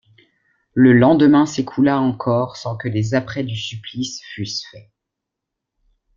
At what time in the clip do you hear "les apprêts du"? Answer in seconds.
2.87-3.55